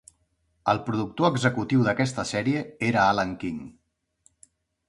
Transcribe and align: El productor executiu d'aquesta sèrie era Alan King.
El 0.71 0.79
productor 0.87 1.29
executiu 1.29 1.85
d'aquesta 1.89 2.25
sèrie 2.31 2.65
era 2.91 3.07
Alan 3.13 3.37
King. 3.45 3.61